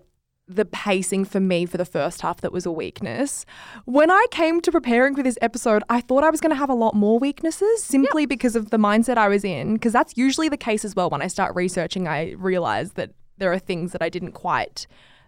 [0.48, 3.46] the pacing for me for the first half that was a weakness.
[3.86, 6.70] When I came to preparing for this episode, I thought I was going to have
[6.70, 9.74] a lot more weaknesses simply because of the mindset I was in.
[9.74, 11.10] Because that's usually the case as well.
[11.10, 14.86] When I start researching, I realize that there are things that I didn't quite.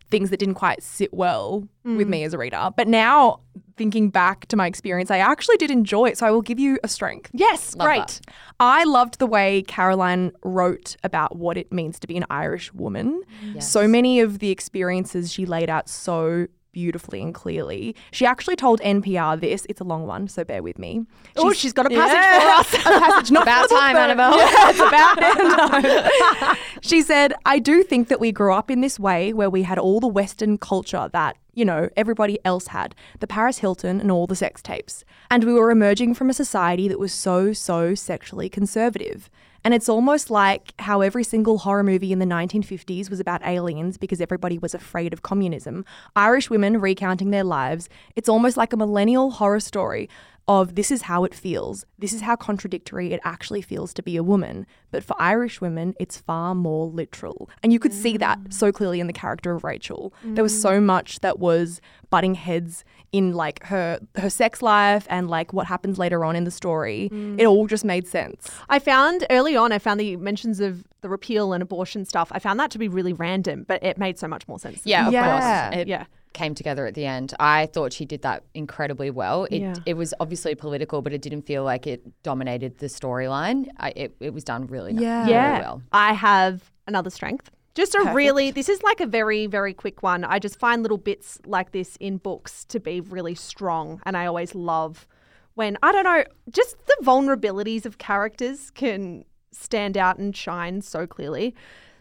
[0.10, 2.10] Things that didn't quite sit well with mm.
[2.10, 2.70] me as a reader.
[2.76, 3.42] But now,
[3.76, 6.18] thinking back to my experience, I actually did enjoy it.
[6.18, 7.30] So I will give you a strength.
[7.34, 7.76] Yes.
[7.76, 8.08] Love great.
[8.08, 8.22] that.
[8.60, 13.22] I loved the way Caroline wrote about what it means to be an Irish woman.
[13.60, 16.48] So many of the experiences she laid out so
[16.82, 17.96] beautifully and clearly.
[18.12, 19.66] She actually told NPR this.
[19.68, 21.08] It's a long one, so bear with me.
[21.36, 22.62] Oh, she's got a passage Yeah.
[22.62, 22.86] for us.
[22.86, 24.38] a passage, not About book, time, Annabelle.
[24.38, 25.16] Yeah, it's about
[26.48, 26.58] time.
[26.82, 29.80] she said, I do think that we grew up in this way where we had
[29.80, 34.28] all the Western culture that, you know, everybody else had the Paris Hilton and all
[34.28, 35.04] the sex tapes.
[35.32, 39.32] And we were emerging from a society that was so, so sexually conservative.
[39.68, 43.98] And it's almost like how every single horror movie in the 1950s was about aliens
[43.98, 45.84] because everybody was afraid of communism.
[46.16, 47.90] Irish women recounting their lives.
[48.16, 50.08] It's almost like a millennial horror story
[50.48, 51.86] of this is how it feels.
[52.00, 54.66] This is how contradictory it actually feels to be a woman.
[54.92, 57.50] But for Irish women, it's far more literal.
[57.62, 58.74] And you could see that so mm.
[58.74, 60.14] clearly in the character of Rachel.
[60.24, 60.62] There was mm.
[60.62, 65.66] so much that was butting heads in like her her sex life and like what
[65.68, 67.10] happens later on in the story.
[67.38, 68.50] It all just made sense.
[68.70, 72.30] I found early on, I found the mentions of the repeal and abortion stuff.
[72.34, 74.82] I found that to be really random, but it made so much more sense.
[74.84, 75.70] Yeah, of Yeah.
[75.70, 75.82] course.
[75.82, 76.06] It Yeah.
[76.34, 77.34] came together at the end.
[77.40, 79.46] I thought she did that incredibly well.
[79.46, 79.74] It Yeah.
[79.86, 83.68] it was obviously political, but it didn't feel like it dominated the storyline.
[83.80, 85.22] I- It it was done really, Yeah.
[85.22, 85.60] really Yeah.
[85.62, 85.82] well.
[85.94, 87.50] I have another strength.
[87.78, 90.24] Just a really, this is like a very, very quick one.
[90.24, 94.02] I just find little bits like this in books to be really strong.
[94.04, 95.08] And I always love
[95.54, 101.06] when, I don't know, just the vulnerabilities of characters can stand out and shine so
[101.06, 101.54] clearly.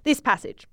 [0.04, 0.66] This passage.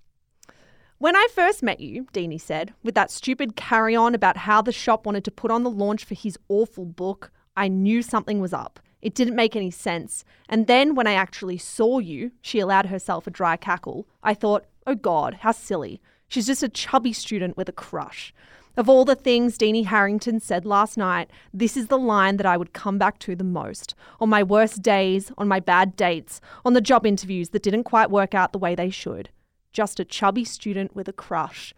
[0.99, 4.71] When I first met you, Deanie said, with that stupid carry on about how the
[4.71, 8.53] shop wanted to put on the launch for his awful book, I knew something was
[8.53, 8.79] up.
[9.01, 10.23] It didn't make any sense.
[10.47, 14.07] And then when I actually saw you, she allowed herself a dry cackle.
[14.23, 16.01] I thought, oh God, how silly.
[16.27, 18.33] She's just a chubby student with a crush.
[18.75, 22.57] Of all the things Deanie Harrington said last night, this is the line that I
[22.57, 23.93] would come back to the most.
[24.19, 28.09] On my worst days, on my bad dates, on the job interviews that didn't quite
[28.09, 29.29] work out the way they should.
[29.73, 31.75] Just a chubby student with a crush.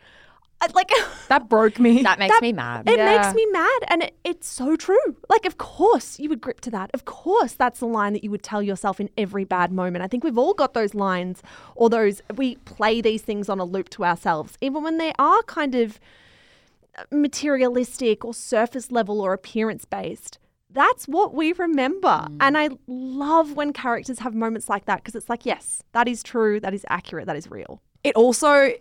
[0.62, 0.89] I- Like,
[1.28, 2.02] That broke me.
[2.04, 2.88] That makes That- me mad.
[2.89, 3.18] it Yeah.
[3.18, 3.80] makes me mad.
[3.88, 5.15] And it, it's so true.
[5.30, 6.89] Like, of course you would grip to that.
[6.94, 10.04] Of course that's the line that you would tell yourself in every bad moment.
[10.04, 11.41] I think we've all got those lines
[11.76, 15.41] or those, we play these things on a loop to ourselves, even when they are
[15.44, 16.00] kind of
[17.12, 20.38] materialistic or surface level or appearance based.
[20.70, 22.08] That's what we remember.
[22.30, 22.38] Mm.
[22.41, 26.22] And I love when characters have moments like that because it's like, yes, that is
[26.22, 27.82] true, that is accurate, that is real.
[28.04, 28.72] It also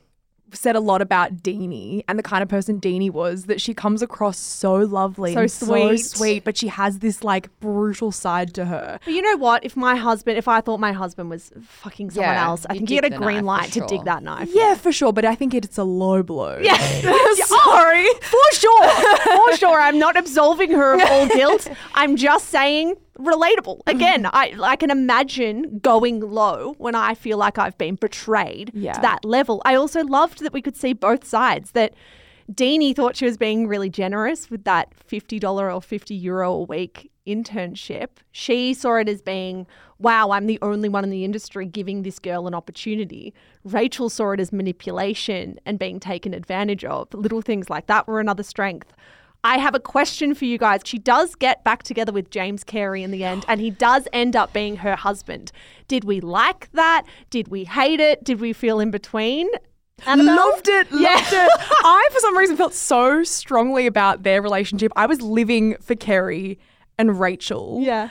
[0.54, 4.02] said a lot about Deanie and the kind of person Deanie was that she comes
[4.02, 5.98] across so lovely, So sweet.
[5.98, 8.98] so sweet, but she has this like brutal side to her.
[9.04, 9.64] But you know what?
[9.64, 12.80] If my husband, if I thought my husband was fucking someone Yeah, else, I you'd
[12.80, 14.50] think you get a green knife light for to dig that knife.
[14.52, 16.58] Yeah, for sure, but I think it's a low blow.
[16.62, 16.76] Yeah.
[17.26, 18.06] Oh, sorry.
[18.22, 18.88] For sure.
[19.50, 19.80] For sure.
[19.80, 21.68] I'm not absolving her of all guilt.
[21.94, 23.78] I'm just saying relatable.
[23.84, 23.96] Mm-hmm.
[23.96, 28.94] Again, I I can imagine going low when I feel like I've been betrayed Yeah.
[28.94, 29.62] to that level.
[29.64, 31.94] I also loved that we could see both sides that
[32.52, 37.10] Deenie thought she was being really generous with that $50 or 50 euro a week
[37.26, 38.08] internship.
[38.32, 39.66] She saw it as being,
[39.98, 43.32] wow, I'm the only one in the industry giving this girl an opportunity.
[43.64, 47.12] Rachel saw it as manipulation and being taken advantage of.
[47.14, 48.92] Little things like that were another strength.
[49.44, 50.80] I have a question for you guys.
[50.84, 54.34] She does get back together with James Carey in the end, and he does end
[54.34, 55.52] up being her husband.
[55.86, 57.04] Did we like that?
[57.28, 58.24] Did we hate it?
[58.24, 59.50] Did we feel in between?
[60.06, 60.36] Annabelle?
[60.36, 61.50] Loved it, loved it.
[61.60, 64.90] I, for some reason, felt so strongly about their relationship.
[64.96, 66.58] I was living for Carey
[66.98, 67.80] and Rachel.
[67.82, 68.08] Yeah.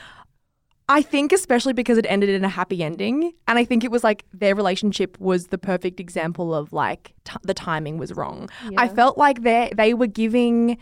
[0.88, 4.04] I think especially because it ended in a happy ending, and I think it was
[4.04, 8.50] like their relationship was the perfect example of like t- the timing was wrong.
[8.76, 10.76] I felt like they they were giving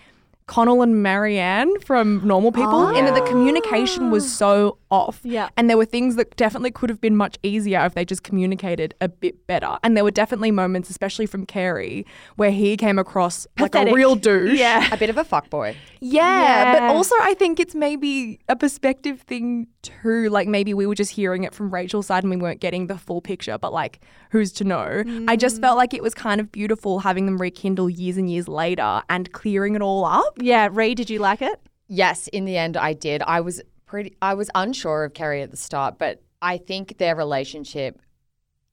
[0.46, 2.94] Connell and Marianne from Normal People, oh.
[2.94, 5.20] and that the communication was so off.
[5.24, 5.48] Yeah.
[5.56, 8.94] and there were things that definitely could have been much easier if they just communicated
[9.00, 9.78] a bit better.
[9.82, 12.04] And there were definitely moments, especially from Carey,
[12.36, 14.58] where he came across like a real douche.
[14.58, 14.92] Yeah.
[14.92, 15.74] A bit of a fuckboy.
[16.00, 20.28] Yeah, but also I think it's maybe a perspective thing too.
[20.28, 22.98] Like maybe we were just hearing it from Rachel's side and we weren't getting the
[22.98, 24.00] full picture, but like
[24.30, 25.04] who's to know?
[25.28, 25.60] I just mm.
[25.60, 29.30] felt like it was kind of beautiful having them rekindle years and years later and
[29.32, 30.31] clearing it all up.
[30.36, 30.68] Yeah.
[30.70, 31.60] Ray, did you like it?
[31.88, 33.22] Yes, in the end, I did.
[33.22, 34.16] I was pretty.
[34.22, 38.00] I was unsure of Carey at the start, but I think their relationship.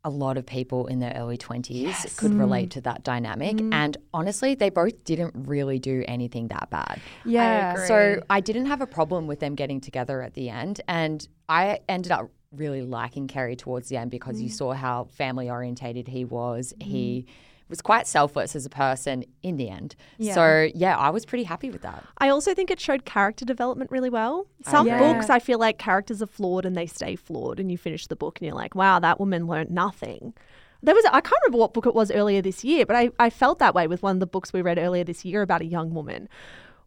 [0.06, 2.40] A lot of people in their early 20s could mm.
[2.40, 3.58] relate to that dynamic.
[3.58, 3.74] Mm.
[3.74, 7.02] And honestly, they both didn't really do anything that bad.
[7.26, 7.86] Yeah.
[7.86, 10.80] So I didn't have a problem with them getting together at the end.
[10.88, 14.54] And I ended up really liking Carey towards the end because you mm.
[14.54, 16.74] saw how family orientated he was.
[16.80, 17.32] He mm-hmm.
[17.70, 19.96] Was quite selfless as a person in the end.
[20.20, 22.04] So yeah, I was pretty happy with that.
[22.18, 24.48] I also think it showed character development really well.
[24.68, 25.00] Oh, Some agree.
[25.00, 28.16] books, I feel like characters are flawed and they stay flawed, and you finish the
[28.16, 30.34] book and you're like, wow, that woman learned nothing.
[30.82, 33.30] There was, I can't remember what book it was earlier this year, but I, I
[33.30, 35.66] felt that way with one of the books we read earlier this year about a
[35.66, 36.30] young woman.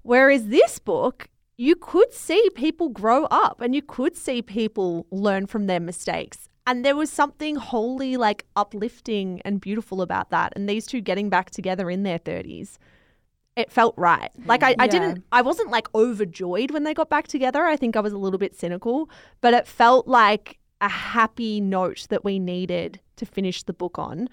[0.03, 5.47] Whereas this book, you could see people grow up and you could see people learn
[5.47, 6.49] from their mistakes.
[6.67, 10.53] And there was something wholly like uplifting and beautiful about that.
[10.55, 12.79] And these two getting back together in their 30s
[13.57, 14.31] it felt right.
[14.47, 17.65] Like I, I didn't I wasn't like overjoyed when they got back together.
[17.65, 22.07] I think I was a little bit cynical, but it felt like a happy note
[22.11, 24.29] that we needed to finish the book on.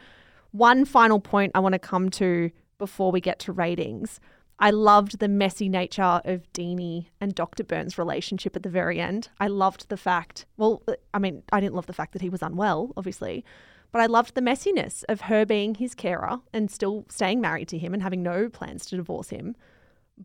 [0.51, 4.19] One final point I want to come to before we get to ratings.
[4.61, 7.63] I loved the messy nature of Deenie and Dr.
[7.63, 9.29] Byrne's relationship at the very end.
[9.39, 12.41] I loved the fact, well, I mean, I didn't love the fact that he was
[12.41, 13.45] unwell, obviously,
[13.91, 17.77] but I loved the messiness of her being his carer and still staying married to
[17.77, 19.55] him and having no plans to divorce him,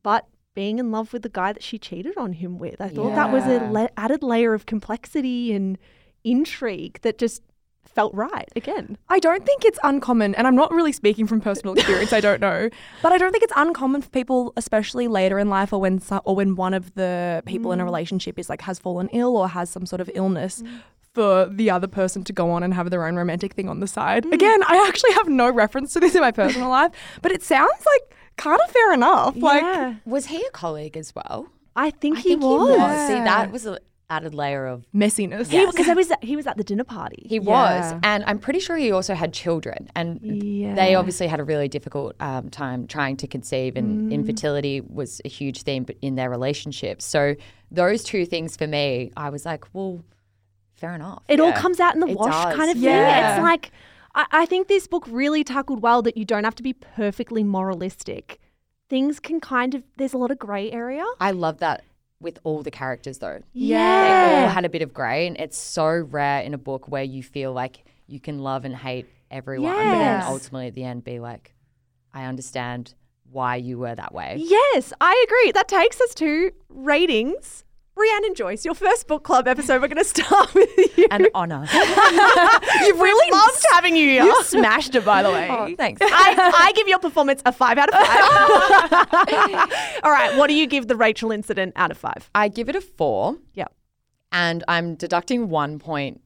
[0.03, 2.81] but being in love with the guy that she cheated on him with.
[2.81, 3.71] I thought that was an Yeah.
[3.71, 5.79] la- added layer of complexity and
[6.25, 7.43] intrigue that just
[7.89, 8.97] felt right again.
[9.09, 12.13] I don't think it's uncommon, and I'm not really speaking from personal experience.
[12.13, 12.69] I don't know,
[13.03, 16.21] but I don't think it's uncommon for people, especially later in life, or when so,
[16.25, 17.87] or when one of the people in a mm.
[17.87, 20.81] relationship is like has fallen ill or has some sort of illness, mm.
[21.13, 23.87] for the other person to go on and have their own romantic thing on the
[23.87, 24.25] side.
[24.25, 24.33] Mm.
[24.33, 26.93] Again, I actually have no reference to this in my personal life,
[27.23, 29.37] but it sounds like kind of fair enough.
[29.37, 31.49] Like, Was he a colleague as well?
[31.77, 32.71] I think, I he, think was.
[32.71, 33.09] he was.
[33.09, 33.79] See, that was an
[34.17, 35.49] added layer of messiness.
[35.49, 37.23] He because I was he was at the dinner party.
[37.35, 40.75] He was, and I'm pretty sure he also had children, and Yeah.
[40.75, 45.29] they obviously had a really difficult um, time trying to conceive, and infertility was a
[45.29, 47.03] huge theme in their relationship.
[47.03, 47.35] So
[47.71, 50.05] those two things for me, I was like, well,
[50.75, 51.23] fair enough.
[51.29, 52.55] It all comes out in the It wash does.
[52.57, 52.95] kind of thing.
[52.95, 53.71] It's like
[54.15, 57.43] I, I think this book really tackled well that you don't have to be perfectly
[57.43, 58.39] moralistic.
[58.89, 61.05] Things can kind of there's a lot of grey area.
[61.21, 61.83] I love that
[62.25, 63.43] with all the characters though.
[63.53, 64.29] Yeah.
[64.29, 67.05] They all had a bit of grey, and it's so rare in a book where
[67.05, 71.05] you feel like you can love and hate everyone, but then ultimately at the end
[71.05, 71.55] be like,
[72.13, 72.95] I understand
[73.31, 74.37] why you were that way.
[74.39, 75.53] Yes, I agree.
[75.53, 77.65] That takes us to ratings.
[77.97, 79.81] Rhiannon and Joyce, your first book club episode.
[79.81, 81.07] We're going to start with you.
[81.11, 81.67] An honour.
[81.73, 84.25] You've really loved having you here.
[84.25, 85.49] You smashed it, by the way.
[85.51, 86.01] oh, thanks.
[86.03, 89.73] I, I give your performance a five out of five.
[90.03, 92.29] All right, what do you give the Rachel incident out of five?
[92.35, 93.37] I give it a four.
[93.55, 93.73] Yep.
[94.33, 96.21] And I'm deducting one point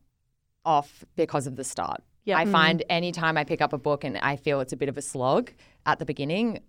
[0.65, 2.03] off because of the start.
[2.25, 2.39] Yep.
[2.39, 2.53] I mm-hmm.
[2.53, 5.03] find anytime I pick up a book and I feel it's a bit of a
[5.03, 5.51] slog
[5.85, 6.61] at the beginning,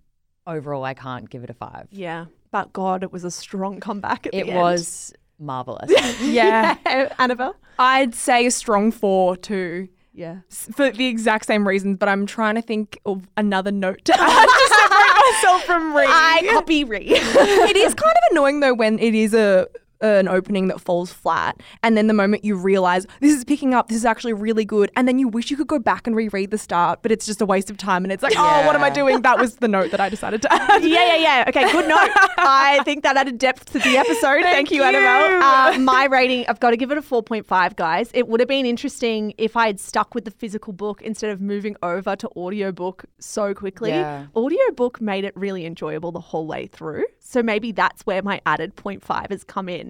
[0.50, 1.88] overall I can't give it a five.
[1.91, 4.60] Yeah, but God, it was a strong comeback at It the end.
[4.62, 5.91] was marvelous.
[6.22, 6.76] Yeah.
[7.20, 7.56] Annabelle?
[7.78, 9.88] I'd say a strong four too.
[10.14, 10.39] Yeah.
[10.50, 14.45] For the exact same reasons, but I'm trying to think of another note to add
[14.45, 16.04] to separate myself from Ree.
[16.08, 17.06] I copy Ree.
[17.06, 19.68] it is kind of annoying though when it is a
[20.02, 23.88] an opening that falls flat and then the moment you realize this is picking up
[23.88, 26.52] this is actually really good and then you wish you could go back and reread
[26.52, 28.84] the start but it's just a waste of time and it's like oh what am
[28.84, 31.45] i doing that was the note that i decided to add yeah, yeah, yeah.
[31.47, 32.10] Okay, good note.
[32.38, 34.43] I think that added depth to the episode.
[34.43, 34.84] Thank, you, you.
[34.84, 35.43] Annabelle.
[35.43, 38.12] Uh, my rating, I've got to give it a 4.5, guys.
[38.14, 41.41] It would have been interesting if I had stuck with the physical book instead of
[41.41, 43.89] moving over to audiobook so quickly.
[43.89, 44.28] Yeah.
[44.36, 47.06] Audiobook made it really enjoyable the whole way through.
[47.20, 49.88] So maybe that's where my added 0.5 has come in.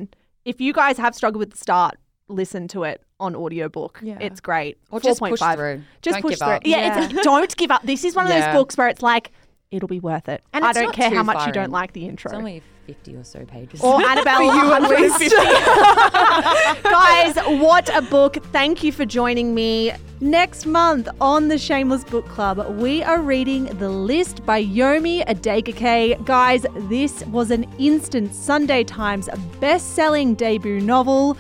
[0.49, 1.95] If you guys have struggled with the start,
[2.27, 3.99] listen to it on audiobook.
[4.01, 4.17] Yeah.
[4.19, 4.79] It's great.
[4.89, 5.55] Or just push 4.5.
[5.55, 5.81] through.
[6.01, 6.47] Just Don't push through.
[6.47, 6.61] up.
[6.65, 7.83] Yeah, It's, don't give up.
[7.83, 9.31] This is one of those books where it's like,
[9.69, 10.43] it'll be worth it.
[10.51, 12.31] And I don't care how much you don't like the intro.
[12.89, 13.81] It's only 50 or so pages.
[13.81, 15.29] or Annabelle, you at 150.
[16.83, 18.37] Guys, what a book.
[18.51, 19.91] Thank you for joining me.
[20.21, 26.25] Next month on the Shameless Book Club, we are reading The List by Yomi Adegoke.
[26.25, 29.29] Guys, this was an instant Sunday Times
[29.59, 31.37] best-selling debut novel.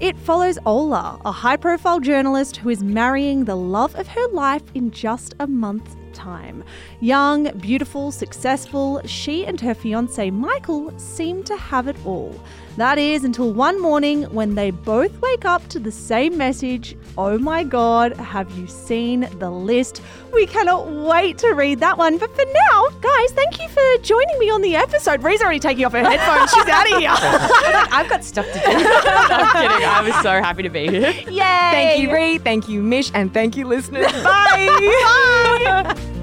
[0.00, 4.90] It follows Ola, a high-profile journalist who is marrying the love of her life in
[4.90, 6.64] just a month's time.
[7.00, 12.34] Young, beautiful, successful, she and her fiance Michael seem to have it all.
[12.76, 17.38] That is until one morning when they both wake up to the same message Oh
[17.38, 20.02] my god, have you seen the list?
[20.34, 22.18] We cannot wait to read that one.
[22.18, 25.22] But for now, guys, thank you for joining me on the episode.
[25.22, 26.50] Ree's already taking off her headphones.
[26.52, 27.08] She's out of here.
[27.90, 28.60] I've got stuff to do.
[28.66, 29.86] I'm kidding.
[29.86, 31.10] I was so happy to be here.
[31.30, 31.38] Yay!
[31.38, 36.22] thank you Ree thank you mish and thank you listeners bye Bye.